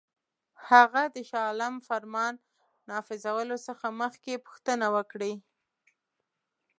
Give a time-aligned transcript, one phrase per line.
[0.69, 2.33] هغه د شاه عالم فرمان
[2.89, 5.33] نافذولو څخه مخکي پوښتنه وکړي.